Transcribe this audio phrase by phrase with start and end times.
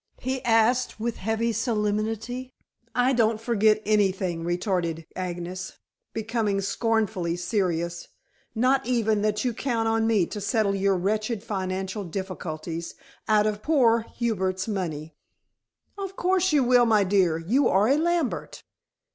[0.19, 2.51] he asked with heavy solemnity.
[2.95, 5.73] "I don't forget anything," retorted Agnes,
[6.11, 8.07] becoming scornfully serious.
[8.55, 12.95] "Not even that you count on me to settle your wretched financial difficulties
[13.27, 15.13] out of poor Hubert's money."
[15.99, 17.37] "Of course you will, my dear.
[17.37, 18.63] You are a Lambert."